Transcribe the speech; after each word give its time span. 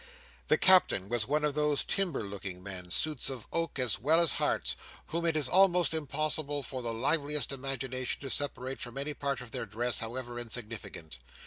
The 0.47 0.57
Captain 0.57 1.09
was 1.09 1.27
one 1.27 1.43
of 1.45 1.53
those 1.53 1.83
timber 1.83 2.23
looking 2.23 2.63
men, 2.63 2.89
suits 2.89 3.29
of 3.29 3.45
oak 3.53 3.77
as 3.77 3.99
well 3.99 4.19
as 4.19 4.31
hearts, 4.33 4.75
whom 5.09 5.27
it 5.27 5.35
is 5.35 5.47
almost 5.47 5.93
impossible 5.93 6.63
for 6.63 6.81
the 6.81 6.91
liveliest 6.91 7.51
imagination 7.51 8.19
to 8.21 8.31
separate 8.31 8.81
from 8.81 8.97
any 8.97 9.13
part 9.13 9.41
of 9.41 9.51
their 9.51 9.67
dress, 9.67 9.99
however 9.99 10.39
insignificant. 10.39 11.19